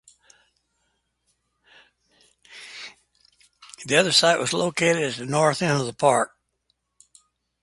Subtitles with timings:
[3.85, 6.31] The other site was located at the north end of the park.